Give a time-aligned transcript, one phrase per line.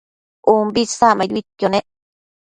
[0.53, 1.85] umbi isacmaiduidquio nec